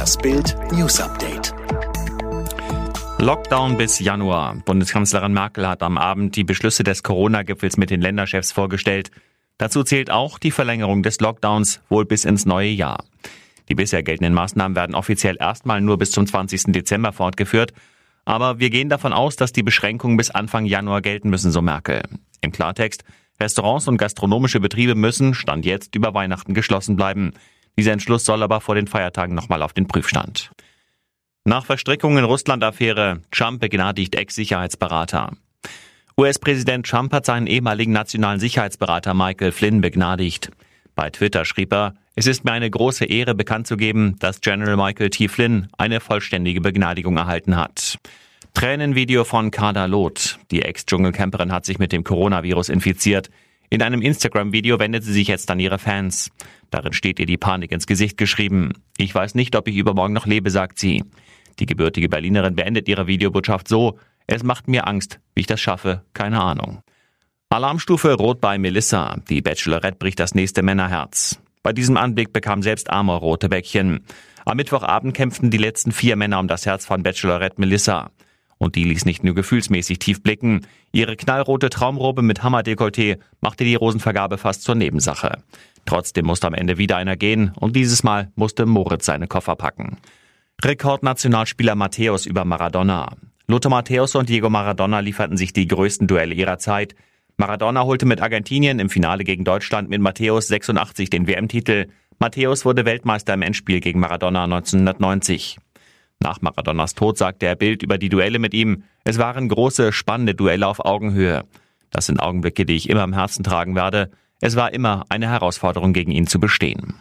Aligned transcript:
Das 0.00 0.16
Bild 0.16 0.56
News 0.72 0.98
Update. 0.98 1.52
Lockdown 3.18 3.76
bis 3.76 3.98
Januar. 3.98 4.56
Bundeskanzlerin 4.64 5.34
Merkel 5.34 5.68
hat 5.68 5.82
am 5.82 5.98
Abend 5.98 6.36
die 6.36 6.44
Beschlüsse 6.44 6.84
des 6.84 7.02
Corona-Gipfels 7.02 7.76
mit 7.76 7.90
den 7.90 8.00
Länderchefs 8.00 8.50
vorgestellt. 8.50 9.10
Dazu 9.58 9.82
zählt 9.82 10.10
auch 10.10 10.38
die 10.38 10.52
Verlängerung 10.52 11.02
des 11.02 11.20
Lockdowns 11.20 11.82
wohl 11.90 12.06
bis 12.06 12.24
ins 12.24 12.46
neue 12.46 12.70
Jahr. 12.70 13.04
Die 13.68 13.74
bisher 13.74 14.02
geltenden 14.02 14.32
Maßnahmen 14.32 14.74
werden 14.74 14.94
offiziell 14.94 15.36
erstmal 15.38 15.82
nur 15.82 15.98
bis 15.98 16.12
zum 16.12 16.26
20. 16.26 16.72
Dezember 16.72 17.12
fortgeführt. 17.12 17.74
Aber 18.24 18.58
wir 18.58 18.70
gehen 18.70 18.88
davon 18.88 19.12
aus, 19.12 19.36
dass 19.36 19.52
die 19.52 19.62
Beschränkungen 19.62 20.16
bis 20.16 20.30
Anfang 20.30 20.64
Januar 20.64 21.02
gelten 21.02 21.28
müssen, 21.28 21.50
so 21.50 21.60
Merkel. 21.60 22.00
Im 22.40 22.52
Klartext, 22.52 23.04
Restaurants 23.38 23.86
und 23.86 23.98
gastronomische 23.98 24.60
Betriebe 24.60 24.94
müssen, 24.94 25.34
Stand 25.34 25.66
jetzt, 25.66 25.94
über 25.94 26.14
Weihnachten 26.14 26.54
geschlossen 26.54 26.96
bleiben. 26.96 27.34
Dieser 27.80 27.92
Entschluss 27.92 28.26
soll 28.26 28.42
aber 28.42 28.60
vor 28.60 28.74
den 28.74 28.86
Feiertagen 28.86 29.34
nochmal 29.34 29.62
auf 29.62 29.72
den 29.72 29.88
Prüfstand. 29.88 30.50
Nach 31.44 31.64
Verstrickungen 31.64 32.18
in 32.18 32.24
Russland-Affäre, 32.24 33.22
Trump 33.30 33.62
begnadigt 33.62 34.14
Ex-Sicherheitsberater. 34.16 35.32
US-Präsident 36.18 36.86
Trump 36.86 37.10
hat 37.14 37.24
seinen 37.24 37.46
ehemaligen 37.46 37.92
nationalen 37.92 38.38
Sicherheitsberater 38.38 39.14
Michael 39.14 39.52
Flynn 39.52 39.80
begnadigt. 39.80 40.50
Bei 40.94 41.08
Twitter 41.08 41.46
schrieb 41.46 41.72
er, 41.72 41.94
es 42.14 42.26
ist 42.26 42.44
mir 42.44 42.52
eine 42.52 42.68
große 42.68 43.06
Ehre 43.06 43.34
bekannt 43.34 43.66
zu 43.66 43.78
geben, 43.78 44.16
dass 44.18 44.42
General 44.42 44.76
Michael 44.76 45.08
T. 45.08 45.28
Flynn 45.28 45.68
eine 45.78 46.00
vollständige 46.00 46.60
Begnadigung 46.60 47.16
erhalten 47.16 47.56
hat. 47.56 47.96
Tränenvideo 48.52 49.24
von 49.24 49.50
Kada 49.50 49.86
Loth. 49.86 50.38
Die 50.50 50.60
Ex-Dschungelcamperin 50.60 51.50
hat 51.50 51.64
sich 51.64 51.78
mit 51.78 51.92
dem 51.92 52.04
Coronavirus 52.04 52.68
infiziert. 52.68 53.30
In 53.72 53.82
einem 53.82 54.02
Instagram-Video 54.02 54.80
wendet 54.80 55.04
sie 55.04 55.12
sich 55.12 55.28
jetzt 55.28 55.48
an 55.48 55.60
ihre 55.60 55.78
Fans. 55.78 56.30
Darin 56.70 56.92
steht 56.92 57.20
ihr 57.20 57.26
die 57.26 57.36
Panik 57.38 57.70
ins 57.70 57.86
Gesicht 57.86 58.18
geschrieben. 58.18 58.72
Ich 58.96 59.14
weiß 59.14 59.36
nicht, 59.36 59.54
ob 59.54 59.68
ich 59.68 59.76
übermorgen 59.76 60.12
noch 60.12 60.26
lebe, 60.26 60.50
sagt 60.50 60.80
sie. 60.80 61.04
Die 61.60 61.66
gebürtige 61.66 62.08
Berlinerin 62.08 62.56
beendet 62.56 62.88
ihre 62.88 63.06
Videobotschaft 63.06 63.68
so, 63.68 63.96
es 64.26 64.42
macht 64.42 64.66
mir 64.66 64.88
Angst, 64.88 65.20
wie 65.34 65.42
ich 65.42 65.46
das 65.46 65.60
schaffe, 65.60 66.04
keine 66.14 66.40
Ahnung. 66.40 66.82
Alarmstufe 67.48 68.14
Rot 68.14 68.40
bei 68.40 68.58
Melissa. 68.58 69.16
Die 69.28 69.40
Bachelorette 69.40 69.98
bricht 69.98 70.20
das 70.20 70.34
nächste 70.34 70.62
Männerherz. 70.62 71.40
Bei 71.62 71.72
diesem 71.72 71.96
Anblick 71.96 72.32
bekam 72.32 72.62
selbst 72.62 72.90
Amor 72.90 73.18
rote 73.18 73.48
Bäckchen. 73.48 74.04
Am 74.44 74.56
Mittwochabend 74.56 75.14
kämpften 75.14 75.50
die 75.50 75.58
letzten 75.58 75.92
vier 75.92 76.16
Männer 76.16 76.40
um 76.40 76.48
das 76.48 76.66
Herz 76.66 76.86
von 76.86 77.02
Bachelorette 77.02 77.60
Melissa. 77.60 78.10
Und 78.60 78.74
die 78.76 78.84
ließ 78.84 79.06
nicht 79.06 79.24
nur 79.24 79.34
gefühlsmäßig 79.34 80.00
tief 80.00 80.22
blicken. 80.22 80.66
Ihre 80.92 81.16
knallrote 81.16 81.70
Traumrobe 81.70 82.20
mit 82.20 82.42
Hammerdekolleté 82.42 83.18
machte 83.40 83.64
die 83.64 83.74
Rosenvergabe 83.74 84.36
fast 84.36 84.64
zur 84.64 84.74
Nebensache. 84.74 85.38
Trotzdem 85.86 86.26
musste 86.26 86.46
am 86.46 86.52
Ende 86.52 86.76
wieder 86.76 86.98
einer 86.98 87.16
gehen 87.16 87.52
und 87.58 87.74
dieses 87.74 88.02
Mal 88.02 88.30
musste 88.34 88.66
Moritz 88.66 89.06
seine 89.06 89.28
Koffer 89.28 89.56
packen. 89.56 89.96
Rekordnationalspieler 90.62 91.74
Matthäus 91.74 92.26
über 92.26 92.44
Maradona. 92.44 93.16
Lothar 93.46 93.70
Matthäus 93.70 94.14
und 94.14 94.28
Diego 94.28 94.50
Maradona 94.50 95.00
lieferten 95.00 95.38
sich 95.38 95.54
die 95.54 95.66
größten 95.66 96.06
Duelle 96.06 96.34
ihrer 96.34 96.58
Zeit. 96.58 96.94
Maradona 97.38 97.84
holte 97.84 98.04
mit 98.04 98.20
Argentinien 98.20 98.78
im 98.78 98.90
Finale 98.90 99.24
gegen 99.24 99.44
Deutschland 99.44 99.88
mit 99.88 100.02
Matthäus 100.02 100.48
86 100.48 101.08
den 101.08 101.26
WM-Titel. 101.26 101.86
Matthäus 102.18 102.66
wurde 102.66 102.84
Weltmeister 102.84 103.32
im 103.32 103.40
Endspiel 103.40 103.80
gegen 103.80 104.00
Maradona 104.00 104.44
1990. 104.44 105.56
Nach 106.22 106.42
Maradonas 106.42 106.94
Tod 106.94 107.16
sagte 107.16 107.46
er 107.46 107.56
Bild 107.56 107.82
über 107.82 107.96
die 107.96 108.10
Duelle 108.10 108.38
mit 108.38 108.52
ihm, 108.52 108.84
es 109.04 109.18
waren 109.18 109.48
große, 109.48 109.92
spannende 109.92 110.34
Duelle 110.34 110.66
auf 110.66 110.84
Augenhöhe. 110.84 111.44
Das 111.90 112.06
sind 112.06 112.20
Augenblicke, 112.20 112.66
die 112.66 112.76
ich 112.76 112.90
immer 112.90 113.04
im 113.04 113.14
Herzen 113.14 113.42
tragen 113.42 113.74
werde. 113.74 114.10
Es 114.40 114.54
war 114.54 114.72
immer 114.72 115.04
eine 115.08 115.28
Herausforderung, 115.28 115.92
gegen 115.92 116.12
ihn 116.12 116.26
zu 116.26 116.38
bestehen. 116.38 116.94